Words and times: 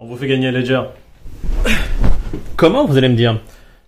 On 0.00 0.06
vous 0.06 0.16
fait 0.16 0.28
gagner 0.28 0.52
Ledger. 0.52 0.82
Comment 2.54 2.86
vous 2.86 2.96
allez 2.96 3.08
me 3.08 3.16
dire? 3.16 3.40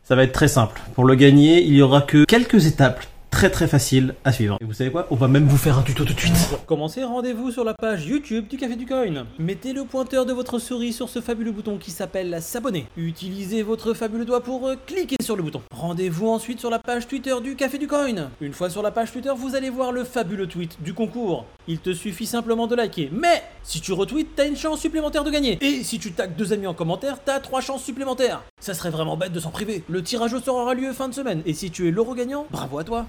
Ça 0.02 0.16
va 0.16 0.24
être 0.24 0.32
très 0.32 0.48
simple. 0.48 0.80
Pour 0.96 1.04
le 1.04 1.14
gagner, 1.14 1.62
il 1.62 1.72
y 1.72 1.82
aura 1.82 2.02
que 2.02 2.24
quelques 2.24 2.66
étapes 2.66 3.04
très 3.40 3.48
très 3.48 3.68
faciles 3.68 4.14
à 4.22 4.32
suivre. 4.32 4.58
Et 4.60 4.66
vous 4.66 4.74
savez 4.74 4.90
quoi? 4.90 5.06
On 5.10 5.14
va 5.14 5.26
même 5.26 5.46
vous 5.46 5.56
faire 5.56 5.78
un 5.78 5.82
tuto 5.82 6.04
tout 6.04 6.12
de 6.12 6.20
suite. 6.20 6.34
Pour 6.50 6.66
commencer, 6.66 7.02
rendez-vous 7.04 7.50
sur 7.50 7.64
la 7.64 7.72
page 7.72 8.04
YouTube 8.04 8.46
du 8.48 8.58
Café 8.58 8.76
du 8.76 8.84
Coin. 8.84 9.24
Mettez 9.38 9.72
le 9.72 9.84
pointeur 9.84 10.26
de 10.26 10.34
votre 10.34 10.58
souris 10.58 10.92
sur 10.92 11.08
ce 11.08 11.22
fabuleux 11.22 11.50
bouton 11.50 11.78
qui 11.78 11.90
s'appelle 11.90 12.36
s'abonner. 12.42 12.84
Utilisez 12.98 13.62
votre 13.62 13.94
fabuleux 13.94 14.26
doigt 14.26 14.42
pour 14.42 14.68
euh, 14.68 14.74
cliquer 14.84 15.16
sur 15.22 15.36
le 15.36 15.42
bouton. 15.42 15.62
Rendez-vous 15.74 16.28
ensuite 16.28 16.60
sur 16.60 16.68
la 16.68 16.78
page 16.78 17.08
Twitter 17.08 17.32
du 17.42 17.56
Café 17.56 17.78
du 17.78 17.88
Coin. 17.88 18.28
Une 18.42 18.52
fois 18.52 18.68
sur 18.68 18.82
la 18.82 18.90
page 18.90 19.10
Twitter, 19.10 19.32
vous 19.34 19.54
allez 19.54 19.70
voir 19.70 19.90
le 19.90 20.04
fabuleux 20.04 20.46
tweet 20.46 20.76
du 20.82 20.92
concours. 20.92 21.46
Il 21.66 21.78
te 21.78 21.94
suffit 21.94 22.26
simplement 22.26 22.66
de 22.66 22.74
liker. 22.74 23.08
Mais 23.10 23.42
si 23.62 23.80
tu 23.80 23.94
retweets, 23.94 24.36
t'as 24.36 24.48
une 24.48 24.56
chance 24.56 24.80
supplémentaire 24.80 25.24
de 25.24 25.30
gagner. 25.30 25.56
Et 25.62 25.82
si 25.82 25.98
tu 25.98 26.12
tags 26.12 26.26
deux 26.26 26.52
amis 26.52 26.66
en 26.66 26.74
commentaire, 26.74 27.16
t'as 27.24 27.40
trois 27.40 27.62
chances 27.62 27.84
supplémentaires. 27.84 28.42
Ça 28.60 28.74
serait 28.74 28.90
vraiment 28.90 29.16
bête 29.16 29.32
de 29.32 29.40
s'en 29.40 29.50
priver. 29.50 29.82
Le 29.88 30.02
tirage 30.02 30.34
au 30.34 30.40
sort 30.40 30.56
aura 30.56 30.74
lieu 30.74 30.92
fin 30.92 31.08
de 31.08 31.14
semaine. 31.14 31.40
Et 31.46 31.54
si 31.54 31.70
tu 31.70 31.88
es 31.88 31.90
l'euro 31.90 32.14
gagnant, 32.14 32.46
bravo 32.50 32.78
à 32.78 32.84
toi. 32.84 33.06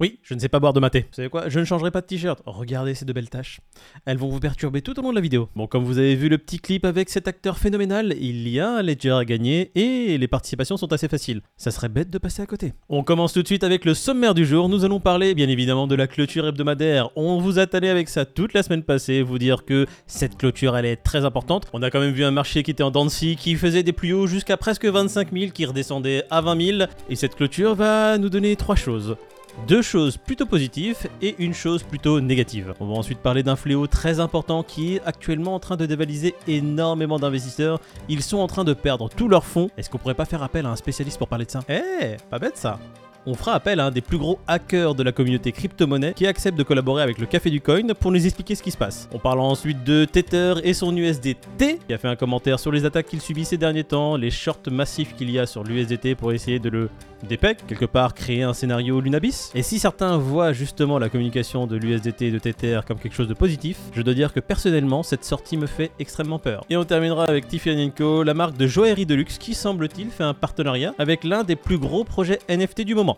Oui, 0.00 0.20
je 0.22 0.34
ne 0.34 0.38
sais 0.38 0.48
pas 0.48 0.60
boire 0.60 0.72
de 0.72 0.78
maté. 0.78 1.00
Vous 1.00 1.14
savez 1.14 1.28
quoi? 1.28 1.48
Je 1.48 1.58
ne 1.58 1.64
changerai 1.64 1.90
pas 1.90 2.00
de 2.00 2.06
t-shirt. 2.06 2.40
Regardez 2.46 2.94
ces 2.94 3.04
deux 3.04 3.12
belles 3.12 3.28
taches. 3.28 3.60
Elles 4.06 4.16
vont 4.16 4.28
vous 4.28 4.38
perturber 4.38 4.80
tout 4.80 4.96
au 4.96 5.02
long 5.02 5.10
de 5.10 5.16
la 5.16 5.20
vidéo. 5.20 5.48
Bon, 5.56 5.66
comme 5.66 5.82
vous 5.82 5.98
avez 5.98 6.14
vu 6.14 6.28
le 6.28 6.38
petit 6.38 6.60
clip 6.60 6.84
avec 6.84 7.08
cet 7.10 7.26
acteur 7.26 7.58
phénoménal, 7.58 8.14
il 8.20 8.48
y 8.48 8.60
a 8.60 8.76
un 8.76 8.82
Ledger 8.82 9.10
à 9.10 9.24
gagner 9.24 9.72
et 9.74 10.16
les 10.16 10.28
participations 10.28 10.76
sont 10.76 10.92
assez 10.92 11.08
faciles. 11.08 11.40
Ça 11.56 11.72
serait 11.72 11.88
bête 11.88 12.10
de 12.10 12.18
passer 12.18 12.42
à 12.42 12.46
côté. 12.46 12.74
On 12.88 13.02
commence 13.02 13.32
tout 13.32 13.42
de 13.42 13.48
suite 13.48 13.64
avec 13.64 13.84
le 13.84 13.94
sommaire 13.94 14.34
du 14.34 14.46
jour. 14.46 14.68
Nous 14.68 14.84
allons 14.84 15.00
parler 15.00 15.34
bien 15.34 15.48
évidemment 15.48 15.88
de 15.88 15.96
la 15.96 16.06
clôture 16.06 16.46
hebdomadaire. 16.46 17.10
On 17.16 17.38
vous 17.38 17.58
a 17.58 17.66
allé 17.72 17.88
avec 17.88 18.08
ça 18.08 18.24
toute 18.24 18.54
la 18.54 18.62
semaine 18.62 18.84
passée, 18.84 19.22
vous 19.22 19.38
dire 19.38 19.64
que 19.64 19.86
cette 20.06 20.38
clôture 20.38 20.76
elle 20.76 20.86
est 20.86 20.96
très 20.96 21.24
importante. 21.24 21.66
On 21.72 21.82
a 21.82 21.90
quand 21.90 22.00
même 22.00 22.14
vu 22.14 22.24
un 22.24 22.30
marché 22.30 22.62
qui 22.62 22.70
était 22.70 22.84
en 22.84 22.92
Dancy, 22.92 23.34
qui 23.34 23.56
faisait 23.56 23.82
des 23.82 23.92
plus 23.92 24.12
hauts 24.12 24.28
jusqu'à 24.28 24.56
presque 24.56 24.86
25 24.86 25.32
000, 25.32 25.50
qui 25.50 25.66
redescendait 25.66 26.22
à 26.30 26.40
20 26.40 26.66
000. 26.78 26.90
Et 27.10 27.16
cette 27.16 27.34
clôture 27.34 27.74
va 27.74 28.16
nous 28.16 28.28
donner 28.28 28.54
trois 28.54 28.76
choses 28.76 29.16
deux 29.66 29.82
choses 29.82 30.16
plutôt 30.16 30.46
positives 30.46 31.08
et 31.22 31.34
une 31.38 31.54
chose 31.54 31.82
plutôt 31.82 32.20
négative. 32.20 32.74
On 32.80 32.86
va 32.86 32.94
ensuite 32.94 33.18
parler 33.18 33.42
d'un 33.42 33.56
fléau 33.56 33.86
très 33.86 34.20
important 34.20 34.62
qui 34.62 34.96
est 34.96 35.02
actuellement 35.04 35.54
en 35.54 35.60
train 35.60 35.76
de 35.76 35.86
dévaliser 35.86 36.34
énormément 36.46 37.18
d'investisseurs. 37.18 37.80
Ils 38.08 38.22
sont 38.22 38.38
en 38.38 38.46
train 38.46 38.64
de 38.64 38.74
perdre 38.74 39.08
tous 39.08 39.28
leurs 39.28 39.44
fonds. 39.44 39.70
Est-ce 39.76 39.90
qu'on 39.90 39.98
pourrait 39.98 40.14
pas 40.14 40.24
faire 40.24 40.42
appel 40.42 40.66
à 40.66 40.70
un 40.70 40.76
spécialiste 40.76 41.18
pour 41.18 41.28
parler 41.28 41.44
de 41.44 41.50
ça? 41.50 41.60
Eh, 41.68 42.16
pas 42.30 42.38
bête 42.38 42.56
ça 42.56 42.78
on 43.28 43.34
fera 43.34 43.52
appel 43.52 43.78
à 43.78 43.86
un 43.86 43.90
des 43.90 44.00
plus 44.00 44.16
gros 44.16 44.38
hackers 44.46 44.94
de 44.94 45.02
la 45.02 45.12
communauté 45.12 45.52
crypto-monnaie 45.52 46.14
qui 46.14 46.26
accepte 46.26 46.56
de 46.56 46.62
collaborer 46.62 47.02
avec 47.02 47.18
le 47.18 47.26
Café 47.26 47.50
du 47.50 47.60
Coin 47.60 47.88
pour 47.88 48.10
nous 48.10 48.24
expliquer 48.24 48.54
ce 48.54 48.62
qui 48.62 48.70
se 48.70 48.76
passe. 48.76 49.06
On 49.12 49.18
parlera 49.18 49.46
ensuite 49.46 49.84
de 49.84 50.06
Tether 50.06 50.54
et 50.64 50.72
son 50.72 50.96
USDT, 50.96 51.78
qui 51.86 51.92
a 51.92 51.98
fait 51.98 52.08
un 52.08 52.16
commentaire 52.16 52.58
sur 52.58 52.72
les 52.72 52.86
attaques 52.86 53.06
qu'il 53.06 53.20
subit 53.20 53.44
ces 53.44 53.58
derniers 53.58 53.84
temps, 53.84 54.16
les 54.16 54.30
shorts 54.30 54.70
massifs 54.70 55.14
qu'il 55.14 55.30
y 55.30 55.38
a 55.38 55.44
sur 55.44 55.62
l'USDT 55.62 56.14
pour 56.14 56.32
essayer 56.32 56.58
de 56.58 56.70
le 56.70 56.88
dépec, 57.28 57.66
quelque 57.66 57.84
part 57.84 58.14
créer 58.14 58.44
un 58.44 58.54
scénario 58.54 58.98
Lunabis. 59.00 59.47
Et 59.54 59.62
si 59.62 59.78
certains 59.78 60.18
voient 60.18 60.52
justement 60.52 60.98
la 60.98 61.08
communication 61.08 61.66
de 61.66 61.76
l'USDT 61.76 62.26
et 62.26 62.30
de 62.30 62.38
Tether 62.38 62.80
comme 62.86 62.98
quelque 62.98 63.14
chose 63.14 63.28
de 63.28 63.34
positif, 63.34 63.78
je 63.94 64.02
dois 64.02 64.14
dire 64.14 64.32
que 64.32 64.40
personnellement, 64.40 65.02
cette 65.02 65.24
sortie 65.24 65.56
me 65.56 65.66
fait 65.66 65.90
extrêmement 65.98 66.38
peur. 66.38 66.64
Et 66.68 66.76
on 66.76 66.84
terminera 66.84 67.24
avec 67.24 67.48
Tiffany 67.48 67.90
Co, 67.92 68.22
la 68.22 68.34
marque 68.34 68.56
de 68.56 68.66
joaillerie 68.66 69.06
de 69.06 69.14
luxe 69.14 69.38
qui 69.38 69.54
semble-t-il 69.54 70.10
fait 70.10 70.24
un 70.24 70.34
partenariat 70.34 70.94
avec 70.98 71.24
l'un 71.24 71.44
des 71.44 71.56
plus 71.56 71.78
gros 71.78 72.04
projets 72.04 72.40
NFT 72.50 72.82
du 72.82 72.94
moment. 72.94 73.16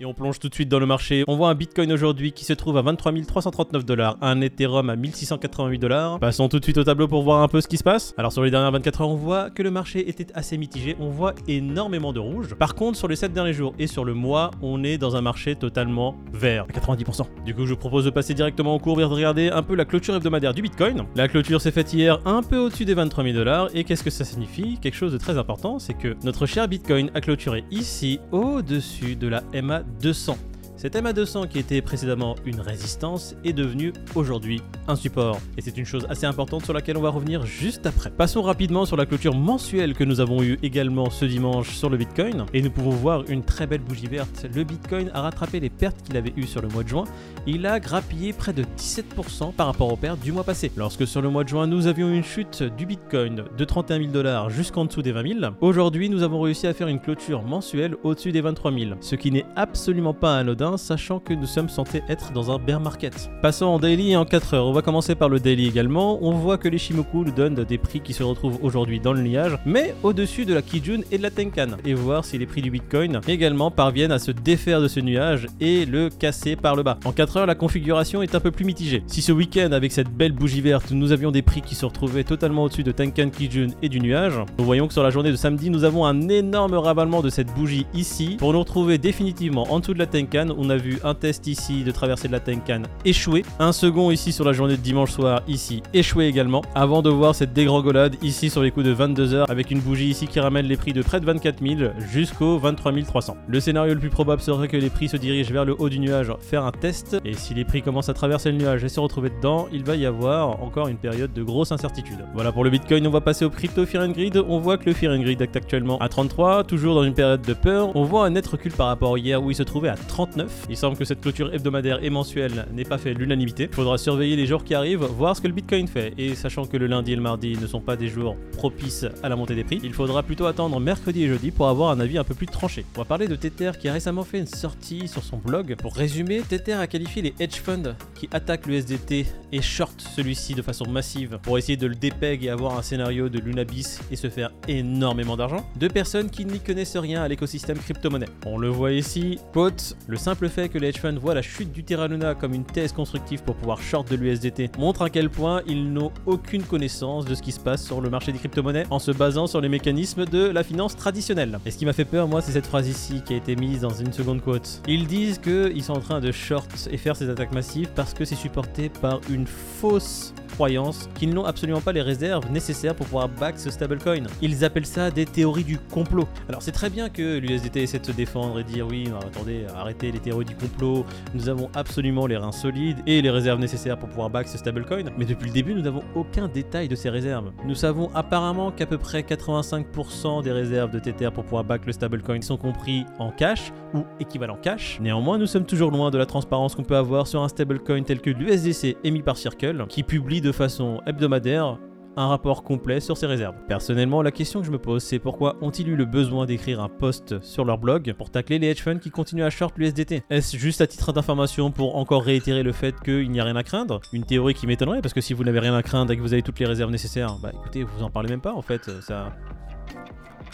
Et 0.00 0.04
on 0.04 0.12
plonge 0.12 0.40
tout 0.40 0.48
de 0.48 0.54
suite 0.54 0.68
dans 0.68 0.80
le 0.80 0.86
marché. 0.86 1.22
On 1.28 1.36
voit 1.36 1.50
un 1.50 1.54
Bitcoin 1.54 1.92
aujourd'hui 1.92 2.32
qui 2.32 2.44
se 2.44 2.52
trouve 2.52 2.76
à 2.78 2.82
23 2.82 3.12
339 3.28 3.84
dollars, 3.84 4.16
un 4.20 4.40
Ethereum 4.40 4.90
à 4.90 4.96
1688 4.96 5.78
dollars. 5.78 6.18
Passons 6.18 6.48
tout 6.48 6.58
de 6.58 6.64
suite 6.64 6.78
au 6.78 6.84
tableau 6.84 7.06
pour 7.06 7.22
voir 7.22 7.42
un 7.42 7.48
peu 7.48 7.60
ce 7.60 7.68
qui 7.68 7.76
se 7.76 7.84
passe. 7.84 8.12
Alors 8.18 8.32
sur 8.32 8.42
les 8.42 8.50
dernières 8.50 8.72
24 8.72 9.02
heures, 9.02 9.08
on 9.08 9.14
voit 9.14 9.50
que 9.50 9.62
le 9.62 9.70
marché 9.70 10.08
était 10.08 10.26
assez 10.34 10.58
mitigé. 10.58 10.96
On 10.98 11.10
voit 11.10 11.34
énormément 11.46 12.12
de 12.12 12.18
rouge. 12.18 12.54
Par 12.56 12.74
contre, 12.74 12.98
sur 12.98 13.06
les 13.06 13.14
7 13.14 13.32
derniers 13.32 13.52
jours 13.52 13.72
et 13.78 13.86
sur 13.86 14.04
le 14.04 14.14
mois, 14.14 14.50
on 14.62 14.82
est 14.82 14.98
dans 14.98 15.14
un 15.14 15.20
marché 15.20 15.54
totalement 15.54 16.16
vert, 16.32 16.66
à 16.68 16.72
90%. 16.72 17.26
Du 17.44 17.54
coup, 17.54 17.64
je 17.64 17.74
vous 17.74 17.78
propose 17.78 18.04
de 18.04 18.10
passer 18.10 18.34
directement 18.34 18.74
au 18.74 18.80
cours 18.80 18.98
et 18.98 19.04
de 19.04 19.08
regarder 19.08 19.48
un 19.50 19.62
peu 19.62 19.76
la 19.76 19.84
clôture 19.84 20.16
hebdomadaire 20.16 20.54
du 20.54 20.62
Bitcoin. 20.62 21.04
La 21.14 21.28
clôture 21.28 21.60
s'est 21.60 21.70
faite 21.70 21.92
hier 21.92 22.18
un 22.24 22.42
peu 22.42 22.58
au-dessus 22.58 22.84
des 22.84 22.94
23 22.94 23.22
000 23.22 23.36
dollars. 23.36 23.68
Et 23.74 23.84
qu'est-ce 23.84 24.02
que 24.02 24.10
ça 24.10 24.24
signifie? 24.24 24.76
Quelque 24.80 24.96
chose 24.96 25.12
de 25.12 25.18
très 25.18 25.38
important, 25.38 25.78
c'est 25.78 25.94
que 25.94 26.16
notre 26.24 26.46
cher 26.46 26.66
Bitcoin 26.66 27.12
a 27.14 27.20
clôturé 27.20 27.62
ici 27.70 28.18
au-dessus 28.32 29.14
de 29.14 29.28
la 29.28 29.44
MA 29.62 29.83
200. 30.00 30.53
Cette 30.76 30.96
MA200 30.96 31.46
qui 31.48 31.60
était 31.60 31.80
précédemment 31.80 32.34
une 32.44 32.60
résistance 32.60 33.36
est 33.44 33.52
devenue 33.52 33.92
aujourd'hui 34.16 34.60
un 34.88 34.96
support. 34.96 35.38
Et 35.56 35.60
c'est 35.60 35.78
une 35.78 35.84
chose 35.84 36.04
assez 36.10 36.26
importante 36.26 36.64
sur 36.64 36.74
laquelle 36.74 36.96
on 36.96 37.00
va 37.00 37.10
revenir 37.10 37.46
juste 37.46 37.86
après. 37.86 38.10
Passons 38.10 38.42
rapidement 38.42 38.84
sur 38.84 38.96
la 38.96 39.06
clôture 39.06 39.36
mensuelle 39.36 39.94
que 39.94 40.02
nous 40.02 40.20
avons 40.20 40.42
eue 40.42 40.58
également 40.62 41.10
ce 41.10 41.26
dimanche 41.26 41.70
sur 41.70 41.90
le 41.90 41.96
Bitcoin. 41.96 42.44
Et 42.52 42.60
nous 42.60 42.70
pouvons 42.70 42.90
voir 42.90 43.22
une 43.28 43.44
très 43.44 43.68
belle 43.68 43.82
bougie 43.82 44.08
verte. 44.08 44.46
Le 44.52 44.64
Bitcoin 44.64 45.10
a 45.14 45.22
rattrapé 45.22 45.60
les 45.60 45.70
pertes 45.70 46.02
qu'il 46.02 46.16
avait 46.16 46.32
eues 46.36 46.46
sur 46.46 46.60
le 46.60 46.68
mois 46.68 46.82
de 46.82 46.88
juin. 46.88 47.04
Il 47.46 47.66
a 47.66 47.78
grappillé 47.78 48.32
près 48.32 48.52
de 48.52 48.64
17% 48.76 49.52
par 49.52 49.68
rapport 49.68 49.92
aux 49.92 49.96
pertes 49.96 50.20
du 50.20 50.32
mois 50.32 50.44
passé. 50.44 50.72
Lorsque 50.76 51.06
sur 51.06 51.22
le 51.22 51.30
mois 51.30 51.44
de 51.44 51.48
juin 51.50 51.68
nous 51.68 51.86
avions 51.86 52.10
une 52.10 52.24
chute 52.24 52.64
du 52.76 52.84
Bitcoin 52.84 53.44
de 53.56 53.64
31 53.64 54.00
000 54.00 54.10
dollars 54.10 54.50
jusqu'en 54.50 54.84
dessous 54.84 55.02
des 55.02 55.12
20 55.12 55.40
000, 55.40 55.54
aujourd'hui 55.60 56.10
nous 56.10 56.24
avons 56.24 56.40
réussi 56.40 56.66
à 56.66 56.74
faire 56.74 56.88
une 56.88 57.00
clôture 57.00 57.42
mensuelle 57.42 57.96
au-dessus 58.02 58.32
des 58.32 58.40
23 58.40 58.72
000. 58.72 58.90
Ce 59.00 59.14
qui 59.14 59.30
n'est 59.30 59.46
absolument 59.56 60.14
pas 60.14 60.36
anodin 60.36 60.63
sachant 60.76 61.18
que 61.18 61.34
nous 61.34 61.46
sommes 61.46 61.68
censés 61.68 62.02
être 62.08 62.32
dans 62.32 62.50
un 62.50 62.58
bear 62.58 62.80
market. 62.80 63.30
Passons 63.42 63.66
en 63.66 63.78
daily 63.78 64.16
en 64.16 64.24
4 64.24 64.54
heures. 64.54 64.66
On 64.66 64.72
va 64.72 64.82
commencer 64.82 65.14
par 65.14 65.28
le 65.28 65.40
daily 65.40 65.68
également. 65.68 66.18
On 66.22 66.32
voit 66.32 66.58
que 66.58 66.68
les 66.68 66.78
Shimoku 66.78 67.24
nous 67.24 67.32
donnent 67.32 67.64
des 67.64 67.78
prix 67.78 68.00
qui 68.00 68.12
se 68.12 68.22
retrouvent 68.22 68.58
aujourd'hui 68.62 69.00
dans 69.00 69.12
le 69.12 69.22
nuage, 69.22 69.58
mais 69.66 69.94
au-dessus 70.02 70.44
de 70.44 70.54
la 70.54 70.62
Kijun 70.62 71.00
et 71.12 71.18
de 71.18 71.22
la 71.22 71.30
Tenkan. 71.30 71.76
Et 71.84 71.94
voir 71.94 72.24
si 72.24 72.38
les 72.38 72.46
prix 72.46 72.62
du 72.62 72.70
Bitcoin 72.70 73.20
également 73.28 73.70
parviennent 73.70 74.12
à 74.12 74.18
se 74.18 74.30
défaire 74.30 74.80
de 74.80 74.88
ce 74.88 75.00
nuage 75.00 75.46
et 75.60 75.86
le 75.86 76.08
casser 76.08 76.56
par 76.56 76.76
le 76.76 76.82
bas. 76.82 76.98
En 77.04 77.12
4 77.12 77.36
heures, 77.36 77.46
la 77.46 77.54
configuration 77.54 78.22
est 78.22 78.34
un 78.34 78.40
peu 78.40 78.50
plus 78.50 78.64
mitigée. 78.64 79.02
Si 79.06 79.22
ce 79.22 79.32
week-end, 79.32 79.72
avec 79.72 79.92
cette 79.92 80.10
belle 80.10 80.32
bougie 80.32 80.60
verte, 80.60 80.90
nous 80.90 81.12
avions 81.12 81.30
des 81.30 81.42
prix 81.42 81.62
qui 81.62 81.74
se 81.74 81.84
retrouvaient 81.84 82.24
totalement 82.24 82.64
au-dessus 82.64 82.82
de 82.82 82.92
Tenkan, 82.92 83.30
Kijun 83.30 83.68
et 83.82 83.88
du 83.88 84.00
nuage, 84.00 84.34
nous 84.58 84.64
voyons 84.64 84.86
que 84.86 84.92
sur 84.92 85.02
la 85.02 85.10
journée 85.10 85.30
de 85.30 85.36
samedi, 85.36 85.70
nous 85.70 85.84
avons 85.84 86.06
un 86.06 86.28
énorme 86.28 86.74
ravalement 86.74 87.22
de 87.22 87.30
cette 87.30 87.52
bougie 87.54 87.86
ici 87.94 88.36
pour 88.38 88.52
nous 88.52 88.60
retrouver 88.60 88.98
définitivement 88.98 89.66
en 89.70 89.80
dessous 89.80 89.94
de 89.94 89.98
la 89.98 90.06
Tenkan 90.06 90.48
on 90.58 90.70
a 90.70 90.76
vu 90.76 90.98
un 91.04 91.14
test 91.14 91.46
ici 91.46 91.84
de 91.84 91.90
traversée 91.90 92.28
de 92.28 92.32
la 92.32 92.40
Tenkan 92.40 92.82
échouer, 93.04 93.44
un 93.58 93.72
second 93.72 94.10
ici 94.10 94.32
sur 94.32 94.44
la 94.44 94.52
journée 94.52 94.76
de 94.76 94.82
dimanche 94.82 95.12
soir 95.12 95.42
ici 95.48 95.82
échouer 95.92 96.26
également, 96.26 96.62
avant 96.74 97.02
de 97.02 97.10
voir 97.10 97.34
cette 97.34 97.52
dégringolade 97.52 98.16
ici 98.22 98.50
sur 98.50 98.62
les 98.62 98.70
coups 98.70 98.86
de 98.86 98.94
22h 98.94 99.44
avec 99.48 99.70
une 99.70 99.80
bougie 99.80 100.08
ici 100.08 100.26
qui 100.26 100.40
ramène 100.40 100.66
les 100.66 100.76
prix 100.76 100.92
de 100.92 101.02
près 101.02 101.20
de 101.20 101.26
24 101.26 101.60
000 101.60 101.90
jusqu'aux 102.12 102.58
23 102.58 102.92
300. 103.02 103.36
Le 103.48 103.60
scénario 103.60 103.94
le 103.94 104.00
plus 104.00 104.10
probable 104.10 104.42
serait 104.42 104.68
que 104.68 104.76
les 104.76 104.90
prix 104.90 105.08
se 105.08 105.16
dirigent 105.16 105.52
vers 105.52 105.64
le 105.64 105.74
haut 105.78 105.88
du 105.88 105.98
nuage, 105.98 106.32
faire 106.40 106.64
un 106.64 106.72
test, 106.72 107.16
et 107.24 107.34
si 107.34 107.54
les 107.54 107.64
prix 107.64 107.82
commencent 107.82 108.08
à 108.08 108.14
traverser 108.14 108.50
le 108.52 108.58
nuage 108.58 108.84
et 108.84 108.88
se 108.88 109.00
retrouver 109.00 109.30
dedans, 109.30 109.66
il 109.72 109.84
va 109.84 109.96
y 109.96 110.06
avoir 110.06 110.62
encore 110.62 110.88
une 110.88 110.98
période 110.98 111.32
de 111.32 111.42
grosse 111.42 111.72
incertitude. 111.72 112.18
Voilà 112.34 112.52
pour 112.52 112.64
le 112.64 112.70
Bitcoin, 112.70 113.06
on 113.06 113.10
va 113.10 113.20
passer 113.20 113.44
au 113.44 113.50
crypto 113.50 113.86
Fear 113.86 114.08
Grid. 114.08 114.42
On 114.48 114.58
voit 114.58 114.78
que 114.78 114.86
le 114.86 114.92
Fear 114.92 115.16
Grid 115.18 115.40
est 115.40 115.56
actuellement 115.56 115.98
à 115.98 116.08
33, 116.08 116.64
toujours 116.64 116.94
dans 116.94 117.04
une 117.04 117.14
période 117.14 117.42
de 117.42 117.54
peur. 117.54 117.94
On 117.96 118.04
voit 118.04 118.26
un 118.26 118.30
net 118.30 118.46
recul 118.46 118.72
par 118.72 118.88
rapport 118.88 119.14
à 119.14 119.18
hier 119.18 119.42
où 119.42 119.50
il 119.50 119.54
se 119.54 119.62
trouvait 119.62 119.88
à 119.88 119.96
39. 119.96 120.43
Il 120.68 120.76
semble 120.76 120.96
que 120.96 121.04
cette 121.04 121.20
clôture 121.20 121.52
hebdomadaire 121.52 122.02
et 122.02 122.10
mensuelle 122.10 122.66
n'ait 122.72 122.84
pas 122.84 122.98
fait 122.98 123.14
l'unanimité. 123.14 123.68
Il 123.70 123.74
faudra 123.74 123.98
surveiller 123.98 124.36
les 124.36 124.46
jours 124.46 124.64
qui 124.64 124.74
arrivent, 124.74 125.04
voir 125.04 125.36
ce 125.36 125.40
que 125.40 125.48
le 125.48 125.54
Bitcoin 125.54 125.86
fait. 125.88 126.14
Et 126.18 126.34
sachant 126.34 126.66
que 126.66 126.76
le 126.76 126.86
lundi 126.86 127.12
et 127.12 127.16
le 127.16 127.22
mardi 127.22 127.56
ne 127.60 127.66
sont 127.66 127.80
pas 127.80 127.96
des 127.96 128.08
jours 128.08 128.36
propices 128.56 129.06
à 129.22 129.28
la 129.28 129.36
montée 129.36 129.54
des 129.54 129.64
prix, 129.64 129.80
il 129.82 129.92
faudra 129.92 130.22
plutôt 130.22 130.46
attendre 130.46 130.78
mercredi 130.80 131.24
et 131.24 131.28
jeudi 131.28 131.50
pour 131.50 131.68
avoir 131.68 131.90
un 131.90 132.00
avis 132.00 132.18
un 132.18 132.24
peu 132.24 132.34
plus 132.34 132.46
tranché. 132.46 132.84
On 132.96 132.98
va 132.98 133.04
parler 133.04 133.28
de 133.28 133.36
Tether 133.36 133.72
qui 133.78 133.88
a 133.88 133.92
récemment 133.92 134.24
fait 134.24 134.38
une 134.38 134.46
sortie 134.46 135.08
sur 135.08 135.22
son 135.22 135.36
blog. 135.36 135.76
Pour 135.76 135.94
résumer, 135.94 136.42
Tether 136.48 136.74
a 136.74 136.86
qualifié 136.86 137.22
les 137.22 137.34
hedge 137.38 137.56
funds 137.56 137.94
qui 138.14 138.28
attaquent 138.32 138.66
le 138.66 138.74
SDT 138.74 139.26
et 139.52 139.62
short 139.62 140.00
celui-ci 140.14 140.54
de 140.54 140.62
façon 140.62 140.88
massive 140.88 141.38
pour 141.42 141.58
essayer 141.58 141.76
de 141.76 141.86
le 141.86 141.94
dépeg 141.94 142.44
et 142.44 142.48
avoir 142.48 142.76
un 142.76 142.82
scénario 142.82 143.28
de 143.28 143.38
Lunabis 143.38 144.00
et 144.10 144.16
se 144.16 144.28
faire 144.28 144.50
énormément 144.68 145.36
d'argent. 145.36 145.64
Deux 145.76 145.88
personnes 145.88 146.30
qui 146.30 146.44
n'y 146.44 146.60
connaissent 146.60 146.96
rien 146.96 147.22
à 147.22 147.28
l'écosystème 147.28 147.78
crypto-monnaie. 147.78 148.28
On 148.46 148.58
le 148.58 148.68
voit 148.68 148.92
ici, 148.92 149.38
quote, 149.52 149.96
le 150.06 150.16
simple 150.16 150.33
fait 150.34 150.68
que 150.68 150.78
les 150.78 150.88
hedge 150.88 150.98
funds 150.98 151.18
voient 151.18 151.34
la 151.34 151.42
chute 151.42 151.72
du 151.72 151.84
Terra 151.84 152.06
Luna 152.08 152.34
comme 152.34 152.54
une 152.54 152.64
thèse 152.64 152.92
constructive 152.92 153.42
pour 153.42 153.54
pouvoir 153.56 153.80
short 153.80 154.10
de 154.10 154.16
l'USDT 154.16 154.70
montre 154.78 155.02
à 155.02 155.10
quel 155.10 155.30
point 155.30 155.62
ils 155.66 155.92
n'ont 155.92 156.12
aucune 156.26 156.62
connaissance 156.62 157.24
de 157.24 157.34
ce 157.34 157.42
qui 157.42 157.52
se 157.52 157.60
passe 157.60 157.84
sur 157.84 158.00
le 158.00 158.10
marché 158.10 158.32
des 158.32 158.38
crypto-monnaies 158.38 158.86
en 158.90 158.98
se 158.98 159.10
basant 159.10 159.46
sur 159.46 159.60
les 159.60 159.68
mécanismes 159.68 160.24
de 160.26 160.46
la 160.46 160.62
finance 160.62 160.96
traditionnelle. 160.96 161.58
Et 161.64 161.70
ce 161.70 161.78
qui 161.78 161.86
m'a 161.86 161.92
fait 161.92 162.04
peur, 162.04 162.28
moi, 162.28 162.42
c'est 162.42 162.52
cette 162.52 162.66
phrase 162.66 162.88
ici 162.88 163.22
qui 163.24 163.34
a 163.34 163.36
été 163.36 163.56
mise 163.56 163.80
dans 163.80 163.90
une 163.94 164.12
seconde 164.12 164.42
quote. 164.42 164.82
Ils 164.86 165.06
disent 165.06 165.38
qu'ils 165.38 165.82
sont 165.82 165.94
en 165.94 166.00
train 166.00 166.20
de 166.20 166.32
short 166.32 166.88
et 166.90 166.96
faire 166.98 167.16
ces 167.16 167.28
attaques 167.28 167.52
massives 167.52 167.90
parce 167.94 168.14
que 168.14 168.24
c'est 168.24 168.34
supporté 168.34 168.88
par 168.88 169.20
une 169.30 169.46
fausse 169.46 170.34
croyance 170.54 171.08
qu'ils 171.16 171.34
n'ont 171.34 171.44
absolument 171.44 171.80
pas 171.80 171.92
les 171.92 172.02
réserves 172.02 172.50
nécessaires 172.50 172.94
pour 172.94 173.06
pouvoir 173.06 173.28
back 173.28 173.58
ce 173.58 173.70
stablecoin. 173.70 174.24
Ils 174.40 174.64
appellent 174.64 174.86
ça 174.86 175.10
des 175.10 175.26
théories 175.26 175.64
du 175.64 175.78
complot. 175.78 176.28
Alors 176.48 176.62
c'est 176.62 176.72
très 176.72 176.90
bien 176.90 177.08
que 177.08 177.38
l'USDT 177.38 177.82
essaie 177.82 177.98
de 177.98 178.06
se 178.06 178.12
défendre 178.12 178.60
et 178.60 178.64
dire 178.64 178.86
oui, 178.86 179.08
attendez, 179.26 179.66
arrêtez 179.74 180.12
les 180.12 180.20
théories 180.20 180.44
du 180.44 180.54
complot, 180.54 181.04
nous 181.34 181.48
avons 181.48 181.68
absolument 181.74 182.26
les 182.26 182.36
reins 182.36 182.52
solides 182.52 182.98
et 183.06 183.20
les 183.20 183.30
réserves 183.30 183.58
nécessaires 183.58 183.98
pour 183.98 184.08
pouvoir 184.08 184.30
back 184.30 184.48
ce 184.48 184.58
stablecoin, 184.58 185.10
mais 185.18 185.24
depuis 185.24 185.48
le 185.48 185.52
début 185.52 185.74
nous 185.74 185.82
n'avons 185.82 186.02
aucun 186.14 186.48
détail 186.48 186.88
de 186.88 186.94
ces 186.94 187.10
réserves. 187.10 187.50
Nous 187.64 187.74
savons 187.74 188.10
apparemment 188.14 188.70
qu'à 188.70 188.86
peu 188.86 188.98
près 188.98 189.22
85% 189.22 190.42
des 190.42 190.52
réserves 190.52 190.90
de 190.92 190.98
Tether 191.00 191.30
pour 191.32 191.44
pouvoir 191.44 191.64
back 191.64 191.84
le 191.86 191.92
stablecoin 191.92 192.40
sont 192.42 192.56
compris 192.56 193.04
en 193.18 193.30
cash 193.30 193.72
ou 193.92 194.04
équivalent 194.20 194.56
cash. 194.60 194.98
Néanmoins, 195.00 195.38
nous 195.38 195.46
sommes 195.46 195.66
toujours 195.66 195.90
loin 195.90 196.10
de 196.10 196.18
la 196.18 196.26
transparence 196.26 196.74
qu'on 196.74 196.82
peut 196.82 196.96
avoir 196.96 197.26
sur 197.26 197.42
un 197.42 197.48
stablecoin 197.48 198.02
tel 198.02 198.20
que 198.20 198.30
l'USDC 198.30 198.96
émis 199.04 199.22
par 199.22 199.36
Circle, 199.36 199.86
qui 199.88 200.02
publie 200.02 200.40
de 200.44 200.52
façon 200.52 201.00
hebdomadaire 201.06 201.78
un 202.16 202.28
rapport 202.28 202.62
complet 202.62 203.00
sur 203.00 203.16
ses 203.16 203.26
réserves. 203.26 203.56
Personnellement, 203.66 204.22
la 204.22 204.30
question 204.30 204.60
que 204.60 204.66
je 204.66 204.70
me 204.70 204.78
pose, 204.78 205.02
c'est 205.02 205.18
pourquoi 205.18 205.56
ont-ils 205.62 205.88
eu 205.88 205.96
le 205.96 206.04
besoin 206.04 206.44
d'écrire 206.44 206.80
un 206.80 206.88
post 206.88 207.40
sur 207.40 207.64
leur 207.64 207.78
blog 207.78 208.12
pour 208.12 208.30
tacler 208.30 208.58
les 208.58 208.68
hedge 208.68 208.82
funds 208.82 208.98
qui 208.98 209.10
continuent 209.10 209.42
à 209.42 209.50
short 209.50 209.76
l'USDT 209.78 210.22
Est-ce 210.30 210.56
juste 210.56 210.80
à 210.82 210.86
titre 210.86 211.12
d'information 211.12 211.70
pour 211.70 211.96
encore 211.96 212.22
réitérer 212.22 212.62
le 212.62 212.72
fait 212.72 212.94
qu'il 213.00 213.30
n'y 213.30 213.40
a 213.40 213.44
rien 213.44 213.56
à 213.56 213.62
craindre? 213.64 214.00
Une 214.12 214.24
théorie 214.24 214.54
qui 214.54 214.66
m'étonnerait 214.66 215.00
parce 215.00 215.14
que 215.14 215.22
si 215.22 215.32
vous 215.32 215.44
n'avez 215.44 215.60
rien 215.60 215.74
à 215.74 215.82
craindre 215.82 216.12
et 216.12 216.16
que 216.16 216.22
vous 216.22 216.34
avez 216.34 216.42
toutes 216.42 216.58
les 216.60 216.66
réserves 216.66 216.90
nécessaires, 216.90 217.36
bah 217.42 217.50
écoutez, 217.52 217.82
vous 217.82 218.02
en 218.02 218.10
parlez 218.10 218.28
même 218.28 218.42
pas 218.42 218.52
en 218.52 218.62
fait, 218.62 218.90
ça 219.00 219.32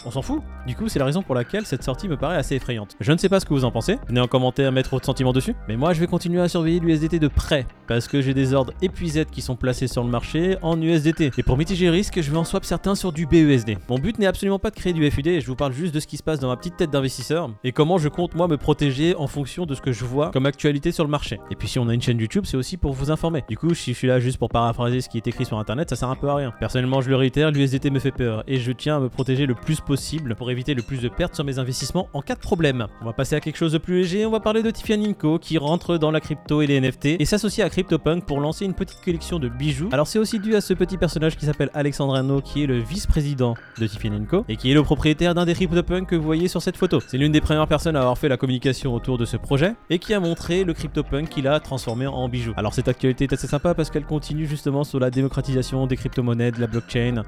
on 0.05 0.11
s'en 0.11 0.21
fout. 0.21 0.41
Du 0.67 0.75
coup, 0.75 0.89
c'est 0.89 0.99
la 0.99 1.05
raison 1.05 1.21
pour 1.23 1.35
laquelle 1.35 1.65
cette 1.65 1.83
sortie 1.83 2.07
me 2.07 2.17
paraît 2.17 2.35
assez 2.35 2.55
effrayante. 2.55 2.95
Je 2.99 3.11
ne 3.11 3.17
sais 3.17 3.29
pas 3.29 3.39
ce 3.39 3.45
que 3.45 3.53
vous 3.53 3.65
en 3.65 3.71
pensez, 3.71 3.97
venez 4.07 4.21
en 4.21 4.27
commentaire 4.27 4.71
mettre 4.71 4.91
votre 4.91 5.05
sentiment 5.05 5.33
dessus, 5.33 5.55
mais 5.67 5.75
moi 5.75 5.93
je 5.93 5.99
vais 5.99 6.07
continuer 6.07 6.41
à 6.41 6.47
surveiller 6.47 6.79
l'USDT 6.79 7.19
de 7.19 7.27
près, 7.27 7.65
parce 7.87 8.07
que 8.07 8.21
j'ai 8.21 8.33
des 8.33 8.53
ordres 8.53 8.73
épuisettes 8.81 9.31
qui 9.31 9.41
sont 9.41 9.55
placés 9.55 9.87
sur 9.87 10.03
le 10.03 10.09
marché 10.09 10.57
en 10.61 10.81
USDT. 10.81 11.31
Et 11.37 11.43
pour 11.43 11.57
mitiger 11.57 11.85
le 11.85 11.91
risque, 11.91 12.21
je 12.21 12.31
vais 12.31 12.37
en 12.37 12.43
swap 12.43 12.65
certains 12.65 12.95
sur 12.95 13.11
du 13.11 13.25
BUSD. 13.25 13.77
Mon 13.89 13.97
but 13.97 14.19
n'est 14.19 14.27
absolument 14.27 14.59
pas 14.59 14.69
de 14.69 14.75
créer 14.75 14.93
du 14.93 15.09
FUD, 15.09 15.39
je 15.39 15.47
vous 15.47 15.55
parle 15.55 15.73
juste 15.73 15.93
de 15.93 15.99
ce 15.99 16.07
qui 16.07 16.17
se 16.17 16.23
passe 16.23 16.39
dans 16.39 16.49
ma 16.49 16.57
petite 16.57 16.77
tête 16.77 16.91
d'investisseur, 16.91 17.49
et 17.63 17.71
comment 17.71 17.97
je 17.97 18.09
compte 18.09 18.35
moi 18.35 18.47
me 18.47 18.57
protéger 18.57 19.15
en 19.15 19.27
fonction 19.27 19.65
de 19.65 19.75
ce 19.75 19.81
que 19.81 19.91
je 19.91 20.05
vois 20.05 20.31
comme 20.31 20.45
actualité 20.45 20.91
sur 20.91 21.03
le 21.03 21.09
marché. 21.09 21.39
Et 21.51 21.55
puis 21.55 21.67
si 21.67 21.79
on 21.79 21.87
a 21.87 21.93
une 21.93 22.01
chaîne 22.01 22.19
YouTube, 22.19 22.45
c'est 22.45 22.57
aussi 22.57 22.77
pour 22.77 22.93
vous 22.93 23.11
informer. 23.11 23.43
Du 23.49 23.57
coup, 23.57 23.73
si 23.73 23.93
je 23.93 23.97
suis 23.97 24.07
là 24.07 24.19
juste 24.19 24.37
pour 24.37 24.49
paraphraser 24.49 25.01
ce 25.01 25.09
qui 25.09 25.17
est 25.17 25.27
écrit 25.27 25.45
sur 25.45 25.57
internet, 25.59 25.89
ça 25.89 25.95
sert 25.95 26.09
un 26.09 26.15
peu 26.15 26.27
à 26.29 26.35
rien. 26.35 26.53
Personnellement, 26.59 27.01
je 27.01 27.09
le 27.09 27.15
réitère, 27.15 27.51
l'USDT 27.51 27.89
me 27.89 27.99
fait 27.99 28.11
peur, 28.11 28.43
et 28.47 28.57
je 28.57 28.71
tiens 28.71 28.97
à 28.97 28.99
me 28.99 29.09
protéger 29.09 29.45
le 29.45 29.55
plus 29.55 29.79
possible 29.79 29.90
pour 30.37 30.49
éviter 30.51 30.73
le 30.73 30.81
plus 30.81 31.01
de 31.01 31.09
pertes 31.09 31.35
sur 31.35 31.43
mes 31.43 31.59
investissements 31.59 32.07
en 32.13 32.21
cas 32.21 32.35
de 32.35 32.39
problème. 32.39 32.87
On 33.01 33.05
va 33.05 33.13
passer 33.13 33.35
à 33.35 33.39
quelque 33.39 33.57
chose 33.57 33.73
de 33.73 33.77
plus 33.77 34.01
léger, 34.01 34.25
on 34.25 34.31
va 34.31 34.39
parler 34.39 34.63
de 34.63 34.71
Tiffany 34.71 35.15
Co 35.15 35.37
qui 35.37 35.57
rentre 35.57 35.97
dans 35.97 36.11
la 36.11 36.21
crypto 36.21 36.61
et 36.61 36.67
les 36.67 36.79
NFT 36.79 37.17
et 37.19 37.25
s'associe 37.25 37.65
à 37.65 37.69
CryptoPunk 37.69 38.25
pour 38.25 38.39
lancer 38.39 38.65
une 38.65 38.73
petite 38.73 39.01
collection 39.01 39.39
de 39.39 39.49
bijoux. 39.49 39.89
Alors 39.91 40.07
c'est 40.07 40.19
aussi 40.19 40.39
dû 40.39 40.55
à 40.55 40.61
ce 40.61 40.73
petit 40.73 40.97
personnage 40.97 41.35
qui 41.35 41.45
s'appelle 41.45 41.69
Alexandre 41.73 42.41
qui 42.41 42.63
est 42.63 42.67
le 42.67 42.77
vice-président 42.77 43.55
de 43.79 43.87
Tiffany 43.87 44.25
Co 44.25 44.45
et 44.47 44.55
qui 44.55 44.71
est 44.71 44.73
le 44.73 44.83
propriétaire 44.83 45.35
d'un 45.35 45.45
des 45.45 45.53
CryptoPunk 45.53 46.07
que 46.07 46.15
vous 46.15 46.23
voyez 46.23 46.47
sur 46.47 46.61
cette 46.61 46.77
photo. 46.77 46.99
C'est 47.07 47.17
l'une 47.17 47.31
des 47.31 47.41
premières 47.41 47.67
personnes 47.67 47.95
à 47.95 47.99
avoir 47.99 48.17
fait 48.17 48.29
la 48.29 48.37
communication 48.37 48.93
autour 48.93 49.17
de 49.17 49.25
ce 49.25 49.37
projet 49.37 49.75
et 49.89 49.99
qui 49.99 50.13
a 50.13 50.19
montré 50.19 50.63
le 50.63 50.73
CryptoPunk 50.73 51.29
qu'il 51.29 51.47
a 51.47 51.59
transformé 51.59 52.07
en 52.07 52.29
bijoux. 52.29 52.53
Alors 52.55 52.73
cette 52.73 52.87
actualité 52.87 53.25
est 53.25 53.33
assez 53.33 53.47
sympa 53.47 53.73
parce 53.73 53.89
qu'elle 53.89 54.05
continue 54.05 54.45
justement 54.45 54.83
sur 54.83 54.99
la 54.99 55.09
démocratisation 55.09 55.87
des 55.87 55.97
crypto-monnaies, 55.97 56.51
de 56.51 56.59
la 56.59 56.67
blockchain, 56.67 57.23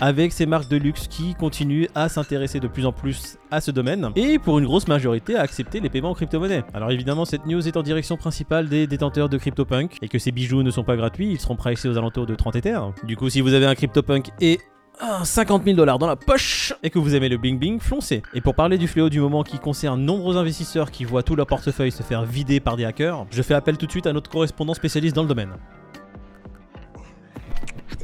avec 0.00 0.32
ces 0.32 0.46
marques 0.46 0.68
de 0.68 0.76
luxe 0.76 1.08
qui 1.08 1.34
continuent 1.34 1.86
à 1.96 2.10
s'intéresser 2.10 2.60
de 2.60 2.68
plus 2.68 2.84
en 2.84 2.92
plus 2.92 3.38
à 3.50 3.62
ce 3.62 3.70
domaine 3.70 4.10
et 4.16 4.38
pour 4.38 4.58
une 4.58 4.66
grosse 4.66 4.86
majorité 4.86 5.34
à 5.34 5.40
accepter 5.40 5.80
les 5.80 5.88
paiements 5.88 6.10
en 6.10 6.14
crypto-monnaie. 6.14 6.62
Alors 6.74 6.90
évidemment, 6.90 7.24
cette 7.24 7.46
news 7.46 7.66
est 7.66 7.76
en 7.76 7.82
direction 7.82 8.18
principale 8.18 8.68
des 8.68 8.86
détenteurs 8.86 9.30
de 9.30 9.38
CryptoPunk 9.38 9.96
et 10.02 10.08
que 10.08 10.18
ces 10.18 10.30
bijoux 10.30 10.62
ne 10.62 10.70
sont 10.70 10.84
pas 10.84 10.96
gratuits, 10.96 11.32
ils 11.32 11.40
seront 11.40 11.56
pricés 11.56 11.88
aux 11.88 11.96
alentours 11.96 12.26
de 12.26 12.34
30 12.34 12.56
Ethers. 12.56 12.92
Du 13.04 13.16
coup, 13.16 13.30
si 13.30 13.40
vous 13.40 13.54
avez 13.54 13.64
un 13.64 13.74
CryptoPunk 13.74 14.28
et 14.42 14.60
50 15.24 15.64
000 15.64 15.76
dollars 15.76 15.98
dans 15.98 16.06
la 16.06 16.16
poche 16.16 16.74
et 16.82 16.90
que 16.90 16.98
vous 16.98 17.14
aimez 17.14 17.30
le 17.30 17.38
bling 17.38 17.58
bling, 17.58 17.80
foncez. 17.80 18.22
Et 18.34 18.42
pour 18.42 18.54
parler 18.54 18.76
du 18.76 18.88
fléau 18.88 19.08
du 19.08 19.20
moment 19.20 19.42
qui 19.42 19.58
concerne 19.58 20.02
nombreux 20.02 20.36
investisseurs 20.36 20.90
qui 20.90 21.04
voient 21.04 21.22
tout 21.22 21.36
leur 21.36 21.46
portefeuille 21.46 21.92
se 21.92 22.02
faire 22.02 22.24
vider 22.24 22.60
par 22.60 22.76
des 22.76 22.84
hackers, 22.84 23.26
je 23.30 23.42
fais 23.42 23.54
appel 23.54 23.78
tout 23.78 23.86
de 23.86 23.90
suite 23.90 24.06
à 24.06 24.12
notre 24.12 24.30
correspondant 24.30 24.74
spécialiste 24.74 25.16
dans 25.16 25.22
le 25.22 25.28
domaine 25.28 25.50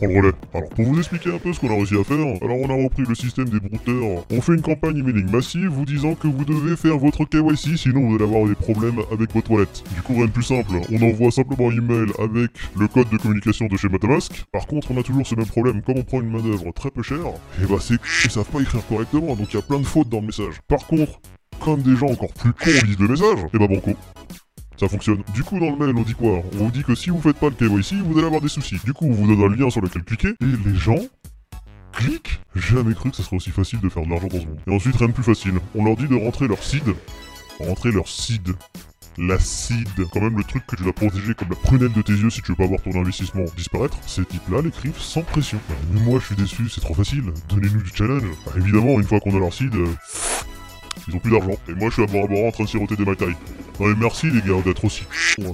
Alors 0.02 0.68
pour 0.74 0.84
vous 0.84 0.98
expliquer 0.98 1.32
un 1.32 1.38
peu 1.38 1.52
ce 1.52 1.60
qu'on 1.60 1.70
a 1.70 1.76
réussi 1.76 1.94
à 1.94 2.02
faire, 2.02 2.18
alors 2.18 2.56
on 2.56 2.68
a 2.68 2.84
repris 2.84 3.04
le 3.08 3.14
système 3.14 3.48
des 3.48 3.60
brouteurs, 3.60 4.24
on 4.30 4.40
fait 4.40 4.54
une 4.54 4.60
campagne 4.60 4.98
emailing 4.98 5.30
massive 5.30 5.68
vous 5.68 5.84
disant 5.84 6.16
que 6.16 6.26
vous 6.26 6.44
devez 6.44 6.76
faire 6.76 6.98
votre 6.98 7.24
KYC 7.24 7.78
sinon 7.78 8.08
vous 8.08 8.16
allez 8.16 8.24
avoir 8.24 8.48
des 8.48 8.56
problèmes 8.56 8.98
avec 9.12 9.32
votre 9.32 9.52
wallet. 9.52 9.66
Du 9.94 10.02
coup 10.02 10.14
rien 10.14 10.26
de 10.26 10.32
plus 10.32 10.42
simple, 10.42 10.72
on 10.90 11.02
envoie 11.02 11.30
simplement 11.30 11.68
un 11.68 11.76
email 11.76 12.10
avec 12.18 12.50
le 12.76 12.88
code 12.88 13.10
de 13.10 13.16
communication 13.16 13.66
de 13.66 13.76
chez 13.76 13.88
Metamask. 13.88 14.44
Par 14.50 14.66
contre 14.66 14.90
on 14.90 14.98
a 14.98 15.04
toujours 15.04 15.24
ce 15.24 15.36
même 15.36 15.46
problème, 15.46 15.82
comme 15.82 15.98
on 15.98 16.02
prend 16.02 16.20
une 16.20 16.30
main 16.30 16.42
d'œuvre 16.42 16.72
très 16.72 16.90
peu 16.90 17.02
chère, 17.02 17.18
et 17.62 17.66
bah 17.66 17.76
c'est 17.80 18.00
qu'ils 18.02 18.30
savent 18.30 18.50
pas 18.50 18.60
écrire 18.60 18.84
correctement, 18.88 19.36
donc 19.36 19.52
il 19.52 19.56
y 19.56 19.58
a 19.60 19.62
plein 19.62 19.78
de 19.78 19.86
fautes 19.86 20.08
dans 20.08 20.20
le 20.20 20.26
message. 20.26 20.60
Par 20.66 20.84
contre, 20.88 21.20
comme 21.60 21.80
des 21.80 21.94
gens 21.94 22.08
encore 22.08 22.32
plus 22.32 22.52
cons 22.52 22.70
lisent 22.86 22.98
le 22.98 23.06
message, 23.06 23.38
et 23.54 23.58
bah 23.58 23.68
banco 23.68 23.92
ça 24.76 24.88
fonctionne. 24.88 25.22
Du 25.34 25.42
coup, 25.42 25.58
dans 25.58 25.70
le 25.70 25.76
mail, 25.76 25.94
on 25.96 26.02
dit 26.02 26.14
quoi? 26.14 26.42
On 26.54 26.64
vous 26.64 26.70
dit 26.70 26.82
que 26.82 26.94
si 26.94 27.10
vous 27.10 27.20
faites 27.20 27.36
pas 27.36 27.48
le 27.48 27.54
KYC, 27.54 28.02
vous 28.02 28.18
allez 28.18 28.26
avoir 28.26 28.40
des 28.40 28.48
soucis. 28.48 28.78
Du 28.84 28.92
coup, 28.92 29.06
on 29.06 29.12
vous 29.12 29.26
donne 29.26 29.52
un 29.52 29.56
lien 29.56 29.70
sur 29.70 29.80
lequel 29.80 30.02
cliquer, 30.02 30.28
et 30.28 30.68
les 30.68 30.74
gens 30.76 31.00
cliquent 31.92 32.40
Jamais 32.54 32.94
cru 32.94 33.10
que 33.10 33.16
ça 33.16 33.22
serait 33.22 33.36
aussi 33.36 33.50
facile 33.50 33.80
de 33.80 33.88
faire 33.88 34.04
de 34.04 34.10
l'argent 34.10 34.28
dans 34.28 34.40
ce 34.40 34.46
monde. 34.46 34.58
Et 34.66 34.74
ensuite, 34.74 34.96
rien 34.96 35.08
de 35.08 35.12
plus 35.12 35.22
facile. 35.22 35.54
On 35.74 35.84
leur 35.84 35.96
dit 35.96 36.06
de 36.06 36.14
rentrer 36.14 36.48
leur 36.48 36.62
seed. 36.62 36.94
Rentrer 37.60 37.92
leur 37.92 38.08
seed. 38.08 38.54
La 39.18 39.38
seed, 39.38 39.88
quand 40.12 40.20
même 40.20 40.36
le 40.36 40.44
truc 40.44 40.66
que 40.66 40.76
tu 40.76 40.84
dois 40.84 40.92
protéger 40.92 41.34
comme 41.34 41.50
la 41.50 41.56
prunelle 41.56 41.92
de 41.92 42.00
tes 42.00 42.12
yeux 42.12 42.30
si 42.30 42.40
tu 42.40 42.52
veux 42.52 42.56
pas 42.56 42.66
voir 42.66 42.80
ton 42.80 42.98
investissement 42.98 43.44
disparaître. 43.56 43.98
Ces 44.06 44.24
types-là 44.24 44.62
l'écrivent 44.62 44.98
sans 44.98 45.22
pression. 45.22 45.60
Mais 45.92 46.00
moi 46.00 46.18
je 46.18 46.26
suis 46.26 46.36
déçu, 46.36 46.68
c'est 46.70 46.80
trop 46.80 46.94
facile. 46.94 47.24
Donnez-nous 47.48 47.82
du 47.82 47.90
challenge. 47.94 48.22
Bah, 48.46 48.52
évidemment, 48.56 48.98
une 48.98 49.04
fois 49.04 49.20
qu'on 49.20 49.36
a 49.36 49.38
leur 49.38 49.52
seed, 49.52 49.74
euh, 49.74 49.86
ils 51.08 51.14
ont 51.14 51.18
plus 51.18 51.30
d'argent. 51.30 51.56
Et 51.68 51.74
moi 51.74 51.90
je 51.90 51.94
suis 51.94 52.02
à 52.02 52.06
bord 52.06 52.24
à 52.24 52.26
bord 52.26 52.46
en 52.46 52.52
train 52.52 52.64
de 52.64 52.68
siroter 52.68 52.96
des 52.96 53.16
taille. 53.16 53.36
Ouais, 53.80 53.94
merci 53.98 54.30
les 54.30 54.42
gars 54.42 54.60
d'être 54.64 54.84
aussi 54.84 55.04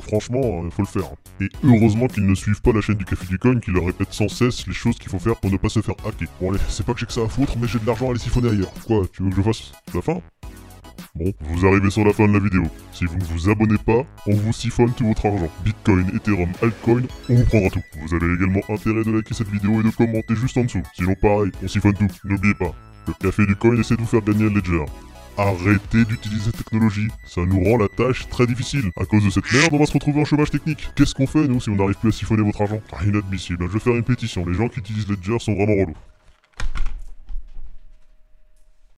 franchement, 0.01 0.63
il 0.63 0.67
euh, 0.67 0.71
faut 0.71 0.83
le 0.83 0.89
faire. 0.89 1.11
Et 1.41 1.49
heureusement 1.65 2.09
qu'ils 2.09 2.27
ne 2.27 2.35
suivent 2.35 2.61
pas 2.61 2.73
la 2.73 2.81
chaîne 2.81 2.97
du 2.97 3.05
Café 3.05 3.27
du 3.27 3.39
Coin 3.39 3.61
qui 3.61 3.71
leur 3.71 3.87
répète 3.87 4.13
sans 4.13 4.29
cesse 4.29 4.67
les 4.67 4.73
choses 4.73 4.99
qu'il 4.99 5.11
faut 5.11 5.19
faire 5.19 5.37
pour 5.37 5.51
ne 5.51 5.57
pas 5.57 5.69
se 5.69 5.81
faire 5.81 5.95
hacker. 6.05 6.29
Bon 6.41 6.51
allez, 6.51 6.61
c'est 6.69 6.85
pas 6.85 6.95
que 6.95 7.01
j'ai 7.01 7.07
que 7.07 7.13
ça 7.13 7.23
à 7.23 7.29
foutre, 7.29 7.57
mais 7.59 7.69
j'ai 7.69 7.79
de 7.79 7.87
l'argent 7.87 8.11
à 8.11 8.13
les 8.13 8.19
siphonner 8.19 8.51
ailleurs. 8.51 8.73
Quoi, 8.87 9.05
tu 9.13 9.23
veux 9.23 9.31
que 9.31 9.37
je 9.37 9.43
fasse 9.43 9.73
la 9.95 10.03
fin? 10.03 10.21
Bon, 11.15 11.33
vous 11.41 11.67
arrivez 11.67 11.91
sur 11.91 12.05
la 12.05 12.13
fin 12.13 12.29
de 12.29 12.33
la 12.33 12.39
vidéo. 12.39 12.65
Si 12.93 13.05
vous 13.05 13.17
ne 13.19 13.25
vous 13.25 13.49
abonnez 13.51 13.79
pas, 13.79 14.05
on 14.27 14.35
vous 14.35 14.53
siphonne 14.53 14.93
tout 14.93 15.07
votre 15.07 15.27
argent. 15.27 15.51
Bitcoin, 15.65 16.07
Ethereum, 16.15 16.51
Altcoin, 16.63 17.03
on 17.29 17.35
vous 17.35 17.45
prendra 17.45 17.71
tout. 17.71 17.83
Vous 18.01 18.15
avez 18.15 18.35
également 18.35 18.61
intérêt 18.69 19.05
de 19.05 19.11
liker 19.11 19.35
cette 19.35 19.49
vidéo 19.49 19.81
et 19.81 19.85
de 19.85 19.91
commenter 19.91 20.37
juste 20.37 20.57
en 20.59 20.65
dessous. 20.65 20.83
Sinon 20.95 21.15
pareil, 21.21 21.51
on 21.63 21.69
siphonne 21.69 21.95
tout. 21.95 22.09
N'oubliez 22.25 22.55
pas, 22.55 22.73
le 23.07 23.15
Café 23.15 23.47
du 23.47 23.57
Coin 23.57 23.77
essaie 23.79 23.97
de 23.97 24.01
vous 24.01 24.07
faire 24.07 24.23
gagner 24.23 24.47
un 24.47 24.55
Ledger. 24.55 24.85
Arrêtez 25.39 26.05
d'utiliser 26.05 26.47
cette 26.47 26.57
technologie, 26.57 27.07
ça 27.25 27.43
nous 27.47 27.63
rend 27.63 27.77
la 27.77 27.87
tâche 27.87 28.29
très 28.29 28.45
difficile. 28.45 28.91
À 29.01 29.05
cause 29.05 29.25
de 29.25 29.31
cette 29.31 29.51
merde, 29.53 29.69
on 29.73 29.79
va 29.79 29.87
se 29.87 29.93
retrouver 29.93 30.21
en 30.21 30.25
chômage 30.25 30.51
technique. 30.51 30.89
Qu'est-ce 30.97 31.15
qu'on 31.15 31.29
fait 31.29 31.47
nous 31.47 31.61
si 31.61 31.71
on 31.71 31.77
n'arrive 31.77 31.95
plus 31.95 32.09
à 32.09 32.13
siphonner 32.13 32.43
votre 32.43 32.61
argent? 32.61 32.81
Inadmissible, 33.07 33.65
je 33.69 33.73
vais 33.73 33.79
faire 33.79 33.95
une 33.95 34.03
pétition, 34.03 34.45
les 34.45 34.55
gens 34.55 34.69
qui 34.69 34.81
utilisent 34.81 35.09
Ledger 35.09 35.39
sont 35.39 35.55
vraiment 35.55 35.75
relous. 35.75 35.95